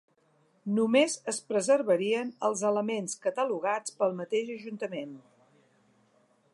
[0.77, 5.17] Només es preservarien els elements catalogats pel mateix ajuntament.